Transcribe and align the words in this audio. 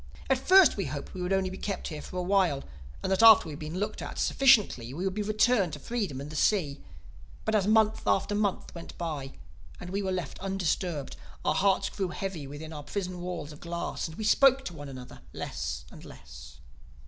At 0.31 0.39
first 0.39 0.77
we 0.77 0.85
had 0.85 0.93
hoped 0.93 1.13
we 1.13 1.21
would 1.21 1.31
only 1.31 1.51
be 1.51 1.59
kept 1.59 1.89
here 1.89 2.01
for 2.01 2.17
a 2.17 2.23
while, 2.23 2.63
and 3.03 3.11
that 3.11 3.21
after 3.21 3.45
we 3.45 3.51
had 3.51 3.59
been 3.59 3.77
looked 3.77 4.01
at 4.01 4.17
sufficiently 4.17 4.95
we 4.95 5.05
would 5.05 5.13
be 5.13 5.21
returned 5.21 5.73
to 5.73 5.79
freedom 5.79 6.19
and 6.19 6.31
the 6.31 6.35
sea. 6.35 6.81
But 7.45 7.53
as 7.53 7.67
month 7.67 8.01
after 8.07 8.33
month 8.33 8.73
went 8.73 8.97
by, 8.97 9.33
and 9.79 9.91
we 9.91 10.01
were 10.01 10.11
left 10.11 10.39
undisturbed, 10.39 11.17
our 11.45 11.53
hearts 11.53 11.89
grew 11.89 12.07
heavy 12.09 12.47
within 12.47 12.73
our 12.73 12.81
prison 12.81 13.21
walls 13.21 13.51
of 13.51 13.59
glass 13.59 14.07
and 14.07 14.17
we 14.17 14.23
spoke 14.23 14.65
to 14.65 14.73
one 14.73 14.89
another 14.89 15.21
less 15.33 15.85
and 15.91 16.03
less. 16.03 16.57